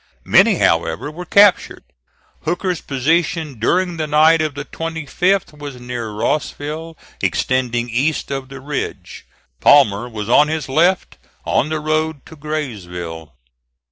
[0.25, 1.83] Many, however, were captured.
[2.41, 8.59] Hooker's position during the night of the 25th was near Rossville, extending east of the
[8.59, 9.27] ridge.
[9.59, 13.33] Palmer was on his left, on the road to Graysville.